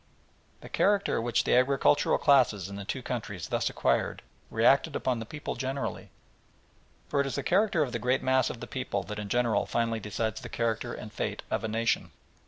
The 0.61 0.67
character 0.69 1.21
which 1.21 1.43
the 1.43 1.55
agricultural 1.55 2.17
classes 2.17 2.67
in 2.69 2.75
the 2.75 2.83
two 2.85 3.03
countries 3.03 3.49
thus 3.49 3.69
acquired 3.69 4.23
reacted 4.49 4.95
upon 4.95 5.19
the 5.19 5.27
people 5.27 5.53
generally, 5.55 6.09
for 7.07 7.21
it 7.21 7.27
is 7.27 7.35
the 7.35 7.43
character 7.43 7.83
of 7.83 7.91
the 7.91 7.99
great 7.99 8.23
mass 8.23 8.49
of 8.49 8.61
the 8.61 8.65
people 8.65 9.03
that 9.03 9.19
in 9.19 9.29
general 9.29 9.67
finally 9.67 9.99
decides 9.99 10.41
the 10.41 10.49
character 10.49 10.91
and 10.95 11.13
fate 11.13 11.43
of 11.51 11.63
a 11.63 11.67
nation. 11.67 12.09